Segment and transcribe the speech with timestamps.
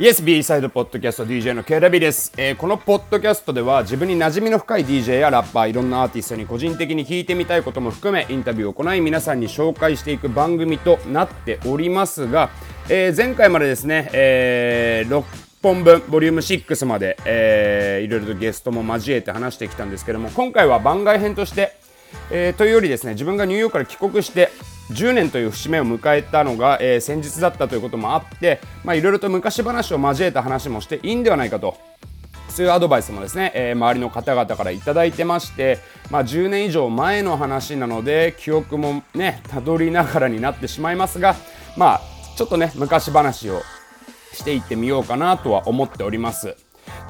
[0.00, 12.48] イエス B サイドポッドキャスト DJ の KW です、えー、このポッドキャストでは自分に馴染みの深い DJ やラッパーいろんなアーティストに個人的に聞いてみたいことも含めインタビューを行い皆さんに紹介していく番組となっておりますが、
[12.88, 15.22] えー、前回までですね、えー、6
[15.62, 21.69] 本分ボリューム6まで、えー、いろいろとゲストも交えて話してきたんですけども今回は番外編として、
[22.30, 24.50] えー、というよりですね自分がニューヨークから帰国して
[24.92, 31.76] 10年という節目を迎えたのが、えー、先日だったということもあっていろいろと昔話を交えた話もしていいんではないかと
[32.48, 35.78] そういうアドバイスもですね、えー、周りの方々から頂いてまして、
[36.10, 41.36] まあ、10年以上前の話なので記憶もねたどりながらになってしまいますが
[41.76, 42.00] まあ
[42.36, 43.62] ちょっとね昔話を
[44.32, 46.56] していってみようかなとは思っております。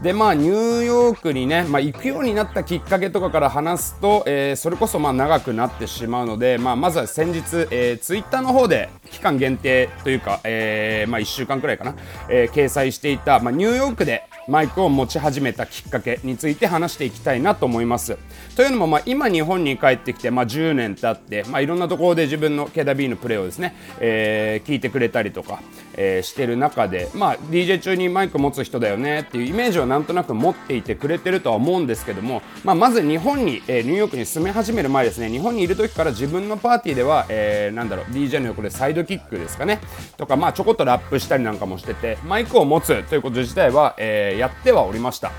[0.03, 11.95] でまあニューヨークにね、まあ、行くようになったきっかけとかから話すと、えー、それこそまあ長くなってしまうので、まあ、まずは先日、えー、ツイッターの方で期間限定というか、えーまあ、1週間くらいかな、
[12.31, 18.19] えー、掲載していた、まあ、ニューヨークでマイクを持ち始めたきっかけについて話していきたいなと思います。
[18.57, 25.63] というのも、まあ、今日本に帰ってきて、まあ、10年経って、まあ、いろんなところで自分の KW のプレーをですね、えー、聞いてくれたりとか、
[25.95, 39.81] えー、してる中で、まあ、DJ 中にマイク持つ人だよねっていうイメージはなんとなく持っていてくれてるとは思うんですけども、まあ、まず日本に、えー、ニューヨークに住み始める前ですね日本にいる時から自分のパーティーでは、えー、なんだろう DJ の横でサイドキックですかね
[40.17, 45.31] とか、まあ、ちょこっとラップしたりなんかもしててマイクを持つということ自体は、えー、やってはおりました。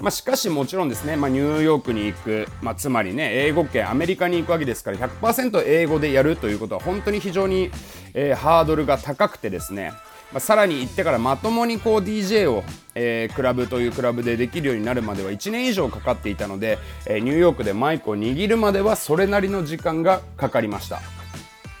[0.00, 7.70] まあ、しかしもちろんですね、まあ、ニューヨークに行く、まあ、つまりね英語圏アメリカに行くわけですから100%英語でやるということは本当に非常に、
[8.12, 9.92] えー、ハードルが高くてですね
[10.32, 12.64] まあ、さらに行ってからまともにこう DJ を、
[12.96, 21.00] えー、クラブというクラブでできるようになるまでは1年以上かかっていたので、えー、ニューヨークでマイクを握るまではそれなりの時間がかかりました、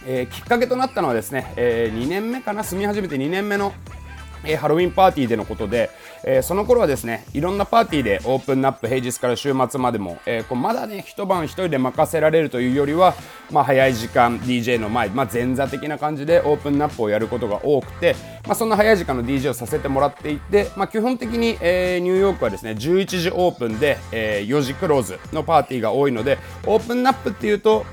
[0.06, 3.74] えー、きっかけとなったのはですね、え2年目かな住み始めて2年目の
[4.46, 5.90] えハロウィンパーティーでのことで、
[6.24, 13.14] えー、その頃はですねいろんなパーティーでオープンナップ平日から週末までも、えー、こうまだね一晩一人で任せられるというよりは、
[13.50, 27.84] まあ、早い時間 DJ の前、まあ、前座的な感じでオープンナップをやることが多くて、まあ、そんな早い時間の DJ をさせてもらっていて、まあ、基本的に、えー、ニューヨークはですね11時オープンで、え4時クローズのパーティーが多いのでオープンナップっていうと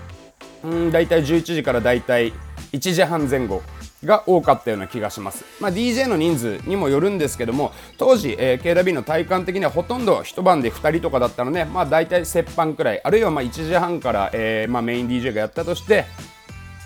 [0.63, 2.33] うん大体11時から大体
[2.71, 3.61] 1時半前後
[4.05, 16.05] が多かったような気がします、まあ、DJ の人数にもよるんですけども当時、えー、KW の体感的にはほとんど一晩で2人とかだったので、まあ、大体折半くらいあるいはまあ1時半から、えーまあ、メイン DJ がやったとして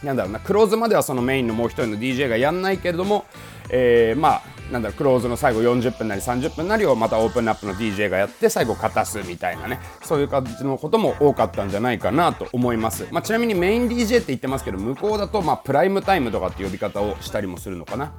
[0.03, 3.25] なんだろうなクローズまではそのメインのもう一人の DJ がやんないけれども、
[3.69, 18.13] えー、まあなんだろクローズの最後40分なり30分なりをまたオープンアップの DJ がやって最後勝たすみたいなねそういう感じのことも多かったんじゃないかなと思います、まあ、ちなみにメイン DJ って言ってますけど向こうだとまあプライムタイムとかって呼び方をしたりもするのかな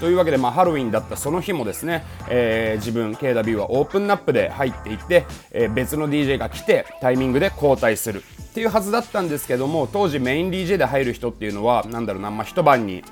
[0.00, 13.02] というわけで、まあ、ハロウィンだったその日もですね、えー、自分 KW はオープンナップで入っていって、えー、別の DJ が来てタイミングで交代するっていうはずだったんですけども当時メイン DJ で入る人っていうのはなんだろうな、まあ、一晩に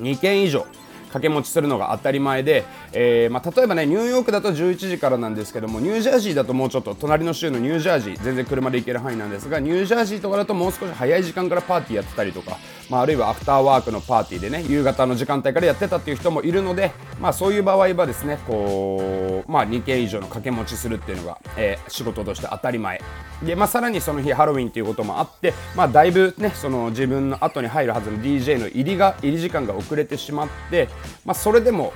[0.00, 0.66] 2件以上
[1.14, 12.58] 掛け持ちするのが当たり前で、えー、まあ、例えばねニューヨークだと11時からなんですけどもニュージャージーだともうちょっと隣の州のニュージャージー全然車で行ける範囲なんですがニュージャージーとかだともう少し早い時間からパーティーやってたりとか、
[12.90, 23.00] まあ、あるいはアフターワークのパーティーでね夕方の時間帯からやってたっていう人もいるので、まあ、そういう場合はですねこう、まあ、2件以上の掛け持ちするっていうのが、えー、仕事として当たり前。
[23.42, 30.88] で、まあ、さらにその日ハロウィンということもあって、まあ、だいぶねその自分の後に入るはずの DJ の入りが入り時間が遅れてしまって、
[31.24, 31.92] まあ、それでも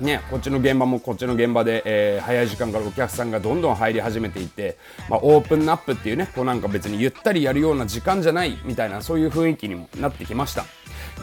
[0.00, 4.76] ね、こっちの現場もこっちの現場で、えー、早い時間からお客さんがどんどん入り始めていて、
[5.08, 10.64] まあ、オープンアップっていうねこうなんか別にゆったりやるような時間じゃないみたいなそういう雰囲気にもなってきました。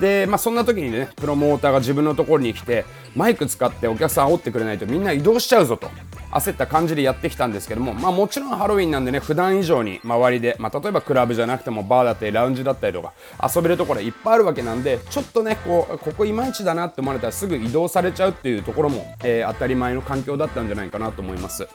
[0.02, 2.86] で、まあ、そんな時にねプロモーターが自分のところに来て
[3.16, 5.90] マイク使ってお客さん煽ってくれないとみんな移動しちゃうぞと。
[6.36, 13.14] 焦った感じでやってきたんですけども、まあ、もちろんハロウィンなんでね普段以上に周りで、まあ、例えばクラブじゃなくてもバーだったりラウンジだったりとか
[13.56, 21.68] 遊べるところいっぱいあるわけなんでちょっとねこうここいまいちだなって思われたらすぐ移動されちゃうっていうところも、えー、当たり前の環境だったんじゃないかなと思います。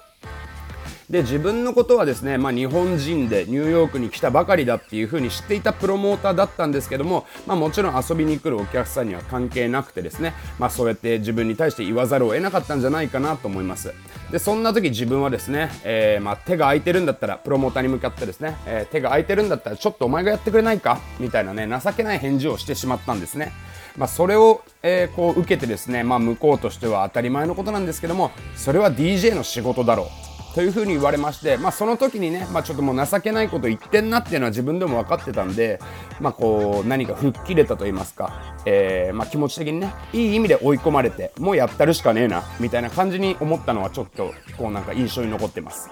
[1.10, 13.92] で自分のことはですね、まあ、日本人でニューヨークに来たばかりだっていう風に知っていたプロモーターだったんですけども、まあ、もちろん遊びに来るお客さんには関係なくてですね、まあ、そうやって自分に対して言わざるを得なかったんじゃないかなと思います。
[14.30, 21.00] でそんな時自分はですね、えー、まあ、手が空いてるんだったらプロモーターに向かってですね、えー、手が空いてるんだったらちょっとお前がやってくれないか？
[21.18, 23.52] みたいなね情けない返事をしてしまったんですね。
[23.96, 30.29] まあ、それを、えー、こう受けてですね、まあ、向こうとしては当たり前のことなんですけどもそれは DJ の仕事だろう。
[30.54, 35.78] というふうに言われまして、まあ、その時にね、まあ、ちょっともう情けないこと言ってんなっていうのは自分でも分かってたんで、
[36.20, 45.90] まあ、こう何か吹っ切れたと言いますか、えー、まあ、気持ち的にねいい意味で追い込まれてもうやったるしかねえなみたいな感じに思ったのはちょっとこうなんか印象に残ってます。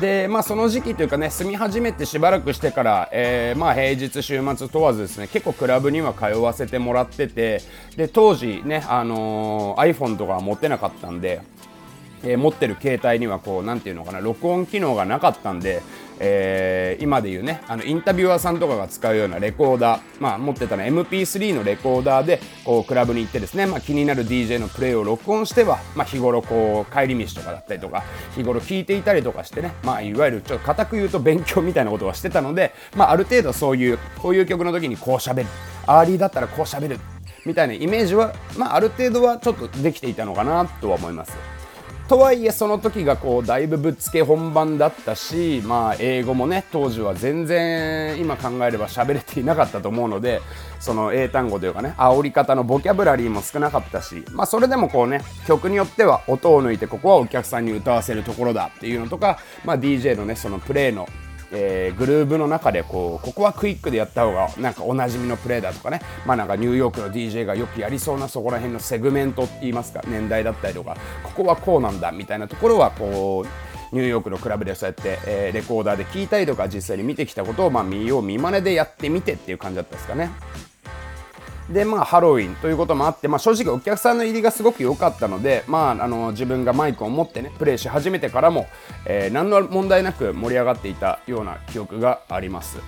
[0.00, 7.60] でまあ、その時期というかね住み始めてしばらくしてから、えー、まあ、平日、週末問わずですね結構クラブには通わせてもらってて
[7.96, 11.42] で当時ね、あのー、iPhone とかは持ってなかったんで
[12.24, 15.82] えー、持ってる携帯にはこう、なんていうのかな、録音機能がなかったんで、
[16.24, 28.04] えー、今でいうね、あの、インタビュアーさんとかが使うようなレコーダー、まあ、持ってたの MP3 のレコーダーで、こう、クラブに行ってですね、まあ、気になる DJ のプレイを録音しては、まあ、日頃こう、帰り道とかだったりとか、
[28.36, 35.46] 日頃聞いていたりとかしてね、まあ、いわゆるちょっと固く言うと勉強みたいなことはしてたので、まあ、ある程度そういう、こういう曲の時にこう喋る、
[35.86, 37.00] early だったらこう喋る、
[37.44, 41.61] みたいなイメージは、まあ、ある程度はちょっとできていたのかなとは思います。
[42.08, 50.42] とはいえその時がこうだいぶぶっつけ本番だったし、まあ、英語もね当時は全然今考えれば喋れていなかったと思うので
[50.80, 61.08] その英単語というかね煽り方のボキャブラリーも少なかったし、まあ、それでもこうね曲によっては音を抜いてここはお客さんに歌わせるところだっていうのとか、まあ、DJ のねそのプレイの
[61.52, 80.30] えー、グルーブの中でこうここはクイックでやった方がなんかおなじみのプレーだとかね、まあ、なんかニューヨークの DJ がよくやりそうなそこら辺のセグメントって言いますか年代だったりとかここはこうなんだみたいなところはこうニューヨークのクラブでそうやって、えー、レコーダーで聞いたりとか実際に見てきたことを、まあ、見よう見まねでやってみてっていう感じだったですかね。
[81.72, 88.66] で、まあ、ハロウィンということもあって、まあ、正直お客さんの入りがすごく良かったので、まあ、あの、自分がマイクを持ってね、プレイし始めてからも、
[89.06, 92.78] えー、何の問題なく盛り上がっていたような記憶があります。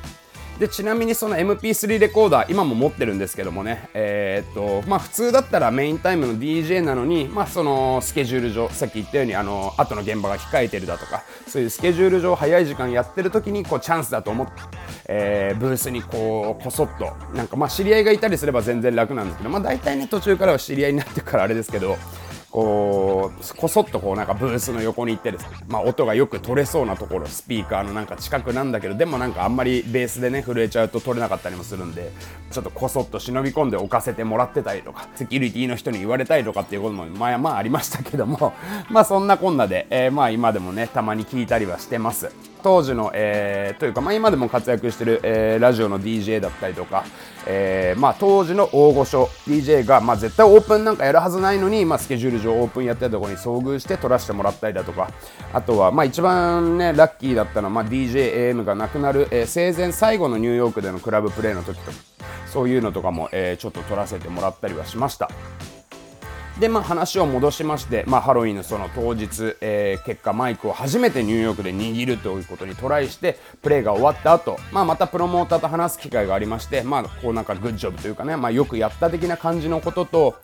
[0.58, 14.52] でちなみにその MP3 レコーダー今も持ってるんですけどもねえー、っとまあ普通だったらメインタイムの DJ なのにまあそのスケジュール上さっき言ったようにあの後の現場が控えてるだとかそういうスケジュール上早い時間やってる時にこうチャンスだと思って、
[15.06, 21.96] えー、ブースにこうこそっとなんかまあ知り合いがいたりすれば全然楽なんですけどまあ大体ね途中からは知り合いになってからあれですけど
[22.54, 32.12] こうこそっとこうなんかブースの横に行ってですね、まあ、音がよく取れそうなところスピーカーのなんか近くなんだけどでもなんかあんまりベースでね震えちゃうと取れなかったりもするんで
[32.52, 38.52] ちょっとこそっと忍び込んで置かせてもらってたりとかセキュリティの人に言われたりとかっていうこともまあまあありましたけども
[38.88, 42.53] まあそんなこんなで、えー、まあ今でもねたまに聞いたりはしてます。
[42.64, 47.04] 当時の、えー、というか、まあ、今でも活躍してる、えー、ラジオの DJ だったりとか、
[47.46, 55.10] えー、まあ、当時の大御所 DJ が、まあ、絶対オープンなんかやるはずないのに、まあ、スケジュール上オープンやってたところに遭遇して撮らせてもらったりだとか
[55.52, 61.98] あとは、まあ、一番ねラッキーだったのは、まあ、DJAM がなくなる、えー、生前最後のニューヨークでのクラブプレイの時とか
[62.46, 65.28] そういうのとかも、えー、ちょっと撮らせてもらったりはしました。
[66.58, 80.36] で、まあ、話を戻しまして、まあ、ハロウィンのその当日、えー、結果マイクを初めてニューヨークで握るということにトライしてプレーが終わった後、まあまたプロモーターと話す機会がありまして、まあ、こうなんかグッジョブというかね、まあ、よくやった的な感じのことと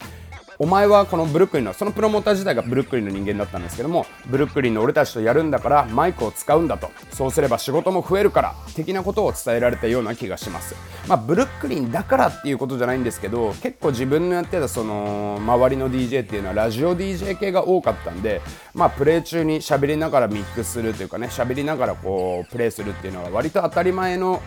[0.63, 6.91] お前はこのブルックリンのそのプロモーター自体がブルックリンの人間だったんですけどもブルックリンの俺たちとやるんだからマイクを使うんだと。
[7.13, 10.75] そうすれば仕事も増えるから的なことを伝えられたような気がします。
[11.09, 18.43] まあブルックリンだからっていうことじゃないんですけど結構自分のやってたその周りの DJ っていうのはラジオ DJ 系が多かったんで
[18.75, 24.43] まあプレイ中に喋りながらミックスするというかね喋りながらこうプレイするっていうのは割と当たり前の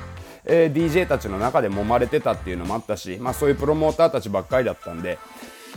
[0.45, 5.17] えー、DJ たちの中で揉まれてたっていうのもあったし、まあ、そういうプロモーターたちばっかりだったんで、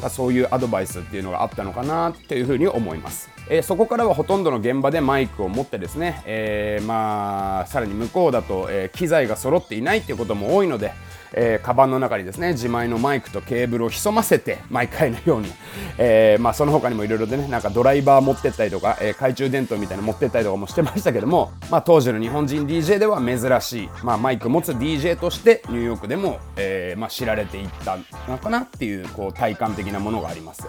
[0.01, 10.93] まあ、そういうアドバイスっていうのがあったのかなっていうふうに思います、えー、そこからはほとんどの現場でマイクを持ってですね、えー、まあさらに向こうだと、え、機材が揃っていないっていうことも多いので、
[11.37, 15.53] えー、カバンの中にですね自前のマイクとケーブルを潜ませて毎回のように、
[15.99, 30.67] えー、まあ、その他にもいろいろでねなんかドライバー持ってったりとか、えー、懐中電灯みたいなの持ってったりとかもしてましたけども、まあ、当時の日本人 DJ では珍しい、まあ、マイク持つ DJ としてニューヨークでも、えまあ、知られていったのかなっていうこう体感的なものがあります。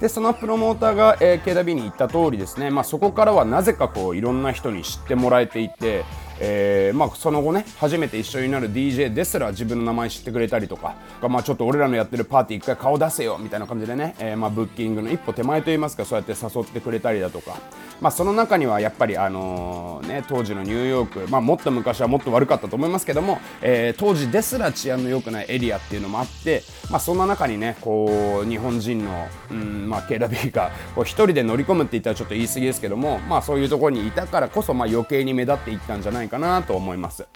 [0.00, 6.04] でそのプロモーターが、えー、KW に行った通りですね、まあ、そこからはなぜかこういろんな人に知ってもらえていて、
[6.40, 10.94] えー、まあ、その後ね初めて一緒になる DJ ですら自分の名前知ってくれたりとか、
[11.28, 17.58] まあ、ちょっと俺らのやってるパーティー一回顔出せよみたいな感じでね、えー、まあ、ブッキングの一歩手前といいますかそうやって誘ってくれたりだとか、
[18.00, 37.26] まあ、その中にはやっぱり、あの、ね、当時のニューヨーク、まあ、もっと昔はもっと悪かったと思いますけども、えー、当時ですら治安の良くないエリアっていうのもあって、まあ、そんな中にねこう日本人の、うんまあ、KW が一人で乗り込むって言ったらちょっと言い過ぎですけども、まあ、そういうところにいたからこそ、まあ、余計に目立っていったんじゃないかなと思います。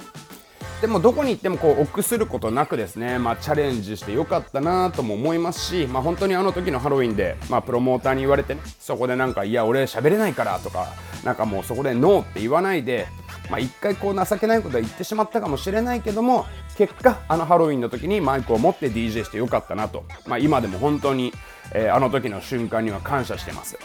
[0.81, 10.89] でもどこに行ってもこう臆することなくですね、まあ、チャレンジしてよかったなとも思いますし、まあ、本当にあの時のハロウィンで、まあ、プロモーターに言われてねそこでなんかいや俺喋れないからとか
[11.23, 13.07] なんかもうそこでノーって言わないで
[13.51, 16.47] まあ、一回こう情けないことは言ってしまったかもしれないけども
[16.77, 21.33] 結果あのハロウィンの時にマイクを持って DJ してよかったなと、まあ、今でも本当に、
[21.75, 23.79] えー、あの時の瞬間には感謝してます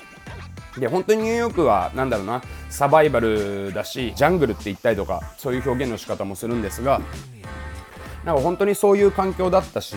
[0.79, 7.01] で本当にニューヨークは何だろうなサバイバルだしジャングルって言ったりとかそういう表現の仕方もするんですが
[8.25, 9.95] なんか本当にそういう環境だったし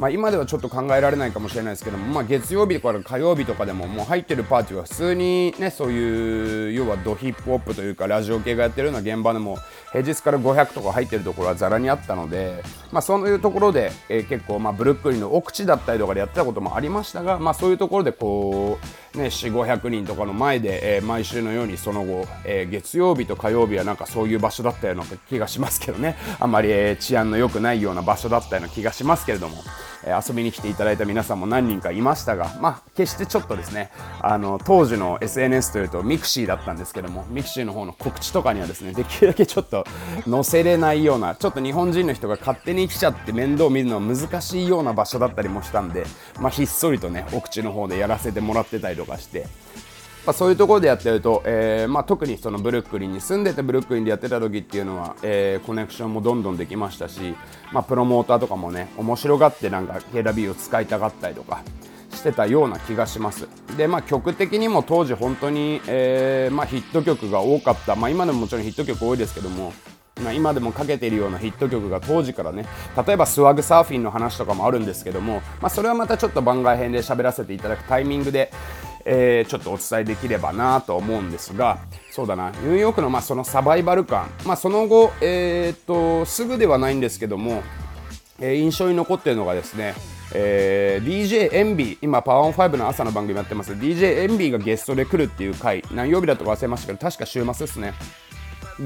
[0.00, 9.58] まあ、今ではちょっと考えられないかもしれないですけども、まあ、月曜日から火曜日とかでももう入ってるパーティーは普通にねそういう要はドヒップホップというかラジオ系がやってるような現場でも
[9.92, 12.62] 平日から500とか入ってるところはざらにあったので、
[12.92, 29.62] まあ、そういうところで、えー、結構まあブルックリンの奥地だったりとかでやってたこともありましたが、まあ、そういうところでこう、ね、4 5 0 0人とかの前で、えー、毎週のようにその後、えー、月曜日と火曜日はなんかそういう場所だったような気がしますけどねあんまり、えー、治安の良くないような場所だったような気がしますけれども。
[30.06, 33.90] 遊びに来ていただいた皆さんも何人かいましたが、まあ、決してちょっとですね
[34.22, 39.84] あの当時の SNS というとミクシーだったんですけどもミクシーの方の告知とかにはですねできるだけちょっと
[40.28, 46.06] 載せれないようなちょっと日本人の人が勝手に来ちゃって面倒を見るのは難しいような場所だったりもしたんで、
[46.40, 49.46] まあ、ひっそりとねお口の方でやらせてもらってたりとかして。
[50.26, 57.34] まあ、そういうところでやってると、えーまあ、特にそのブルックリンに住んでてブルックリンでやってた時っていうのは、えー、コネクションもどんどんできましたし、
[57.72, 61.62] まあ、プロモーターとかもね面白がってなんか KW を使いたがったりとか
[62.12, 63.48] してたような気がします。
[63.76, 69.72] でまあ曲的にも当時本当に、えーまあ、ヒット曲が多かった、まあ、今でももちろんヒット曲多いですけども
[70.20, 72.66] ま、今でもかけているようなヒット曲が当時からね
[73.06, 78.52] 例えばスワグサーフィンの話とかもあるんですけども、まあ、それはまたちょっと番外編で喋らせていただくタイミングで、
[79.04, 81.78] えー、ちょっとお伝えできればなと思うんですが
[82.10, 82.50] そうだな。
[82.50, 87.62] ニューヨークのまあそのサバイバル感、まあ、その後、えー、っとすぐではないんですけども、
[88.38, 89.94] えー、印象に残っているのがですね
[90.32, 97.94] えー、DJ エンビー、今、パワーオン5の朝の番組やってます、DJ エンビーがゲストで来るっていう回、何曜日だとか忘れましたけど、確か週末ですね。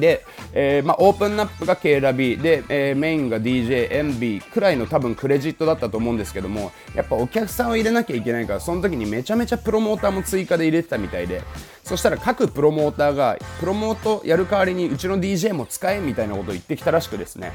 [0.00, 11.42] で、えーまあ、オープンナップが K ラビで、えー、メインが DJMB くらいの多分クレジットだったと思うんですけどもやっぱお客さんを入れなきゃいけないからその時にめちゃめちゃプロモーターも追加で入れてたみたいで
[11.82, 17.52] そしたら各プロモーターがプロモートやる代わりにうちの DJ も使えみたいなことを言ってきたらしくですね。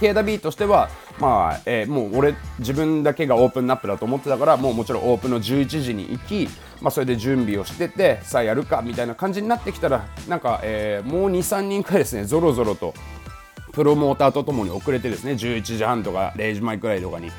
[0.00, 6.48] KW としては、まあえー、もう俺自分だけがオープンナップだと思ってたからもうもちろんオープンの11時に行き、
[6.80, 12.94] まあ、それで準備をしててさあやるかみたいな感じになってきたらなんか、えー、もう23人くらいですねぞろぞろと
[13.72, 17.30] プロモーターとともに遅れてですね11時半とか0時前くらいとかに、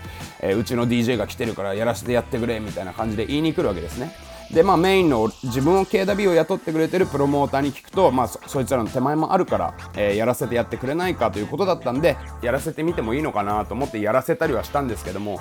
[0.41, 4.11] えー、うちの DJ が来てるからやらせてやってくれみたいな感じで言いに来るわけですね。
[4.51, 15.39] でまあ、メインの自分を KW を雇ってくれてるプロモーターに聞くと、まあ、そいつらの手前もあるから、えー、やらせてやってくれないかということだったんでやらせてみてもいいのかなと思ってやらせたりはしたんですけども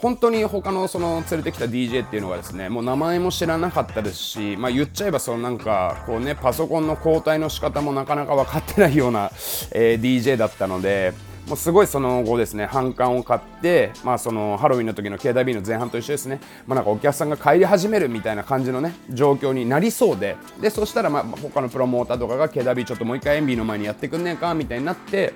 [0.00, 9.30] 本当に他のその連れてきた DJ っていうのがですねもう名前も知らなかったですし、まあ、言っちゃえばそのなんかこうねパソコンの交代の仕方もなかなか分かってないような、
[9.72, 11.12] えー、DJ だったので
[11.50, 20.36] もうすごいその後ですね反感を買って、まあ、そのハロウィンの時の KW の前半と一緒ですね、まあ、なんかお客さんが帰り始めるみたいな感じのね状況になりそうで。
[20.60, 25.34] でそしたらまあ他のプロモーターとかが KW ちょっともう一回エンビーの前にやってくんねえかみたいになって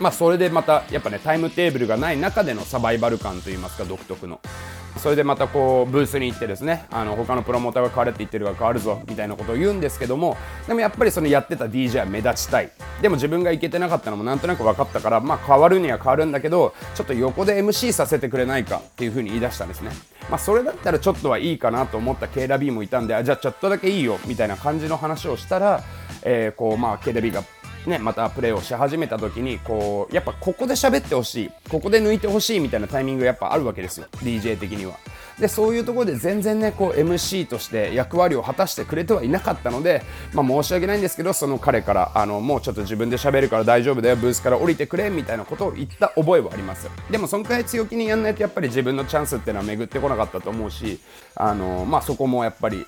[0.00, 4.40] まあ、それでまたやっぱねタイムテーブルがない中でのサバイバル感といいますか独特の。
[4.98, 12.70] それでまたこうブースに行ってですねあの他のプロモーターが変われって言ってるから変わるぞみたいなことを言うんですけどもでもやっぱりそのやってた DJ は目立ちたい。
[13.00, 19.90] でも自分がいけてなかったのもなんとなく分かったからまあ変わるには変わるんだけどちょっと横で MC させてくれないかっていうふうに言い出したんですね。
[20.28, 25.82] まあそれだったらちょっとはいいかなと思った k ラ B もいたんであじゃあちょっとだけいいよみたいな感じの話をしたら、
[26.22, 27.42] えー、こうまあ k ラ B が
[27.86, 34.98] ね、またプレーをし始めた時にこうやっぱここで喋ってほしいここで抜いてほしいみたいなタイミングがやっぱあるわけですよ DJ 的には。
[35.40, 40.02] でそういうところで全然ねこう MC として役割を果たしてくれてはいなかったので、
[40.34, 51.00] まあ、申し訳ないんですけどその彼からあのもうちょっと自分で喋るから大丈夫だよブースから降りてくれみたいなことを言った覚えはありますでもそのくらい強気にやんないとやっぱり自分のチャンスっていうのは巡ってこなかったと思うし
[51.34, 52.86] あの、まあ、そこもやっぱり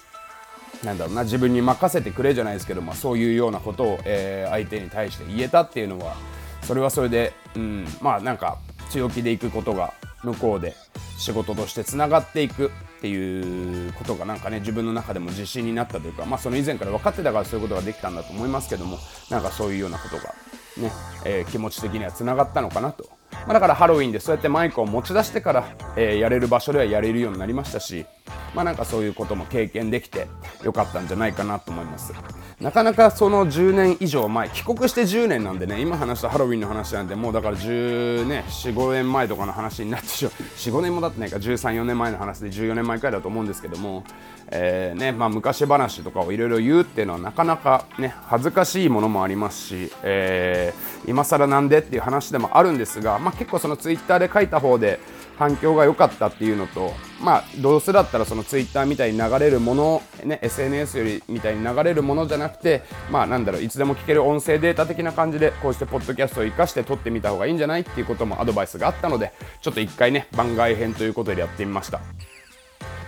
[0.84, 6.16] なんだろうな自分に任せてくれじゃないですけど、まあ、そういうようなことを、えー、相手に対して言えたっていうのは
[6.62, 8.58] それはそれで、うん、まあなんか
[8.90, 10.74] 強気でいくことが向こうで
[11.18, 18.98] 仕事としてつながっていくっていうことがなんかね自分の中でも自信になったというか、まあ、その以前から分かってたからそういうことができたんだと思いますけども
[19.30, 20.34] なんかそういうようなことが
[20.76, 20.92] ね、
[21.24, 28.06] えー、気持ち的にはつながったのかなと、まあ、だからハロウィンでそうやってマイクを持ち出してから、えー、やれる場所ではやれるようになりましたし
[28.54, 30.28] まあなんかそういうことも経験できて
[30.62, 32.12] よかったんじゃないかなと思います。
[32.60, 40.32] なかなかその10年以上前帰国して10年なんでね今話したハロウィンの話なんでもうだから10ね45年前とかの話になってしまう。
[40.56, 44.04] 45年もだってないか134年前の話で14年前くらいだと思うんですけども、
[44.48, 55.00] えー、ねまあ、昔話とかをいろいろ言うっていうのはなかなかね恥ずかしいものもありますし、えー、今更なんでっていう話でもあるんですが、まあ、結構そのツイッターで書いた方で
[55.38, 72.00] 反響が良かったっていうのと、まあ、どうせだったらそのツイッターみたいに流れるもの、ね、SNS よりみたいに流れるものじゃなくて、まあ、なんだろういつでも聞ける音声データ的な感じでこうしてポッドキャストを活かして撮ってみた方がいいんじゃないっていうこともアドバイスがあったのでちょっと一回ね番外編ということでやってみました。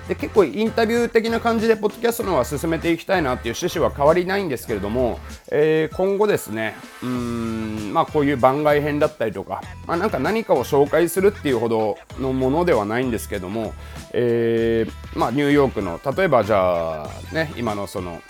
[0.09, 5.19] で結構インタビュー的な感じでポッドキャストの方は進めていきたいなっていう趣旨は変わりないんですけれども、
[5.51, 13.73] えー、今後ですねうーんまあこういう番外編だったりとか、まあ、なんか何かを紹介するっていうほどのものではないんですけども、
[14.13, 18.21] えー、まあニューヨークの例えばじゃあね今のその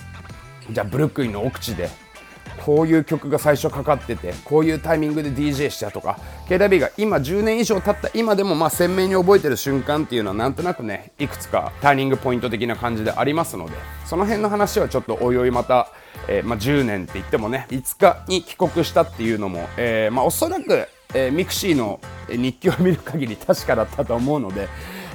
[0.70, 1.90] じゃあブルックリンの奥地で
[2.64, 13.72] こういう曲が最初かかっててこういうタイミングで DJ したとか KW が今10年以上経った今でもまあ鮮明に覚えてる瞬間っていうのはなんとなくねいくつかターニングポイント的な感じでありますので
[14.06, 15.88] その辺の話はちょっとおいおいまた、
[16.28, 24.68] えー、まあ、10年って言ってもね5日に帰国したっていうのも、えー、まあ、おそらく、えー、ミクシーの日記を見る限り確かだったと思うので、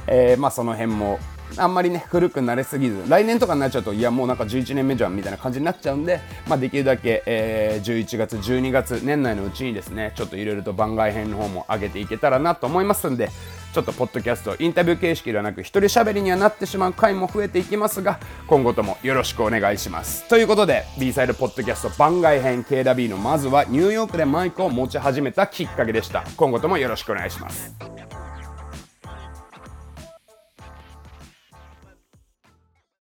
[0.07, 1.19] えまあ、その辺も
[1.57, 13.29] あんまりね古くなれすぎず来年とかになっちゃうといやもうなんか11年目じゃんみたいな感じになっちゃうんで、まあ、できるだけ、えー、11月12月年内のうちにですねちょっといろいろと番外編の方も上げていけたらなと思いますんで
[13.73, 20.27] ちょっとポッドキャストインタビュー形式ではなく一人喋りにはなってしまう回も増えていきますが今後ともよろしくお願いします。
[20.27, 26.23] ということで B サイドポッドキャスト番外編 KW のまずはニューヨークでマイクを持ち始めたきっかけでした。
[26.35, 27.75] 今後ともよろしくお願いします。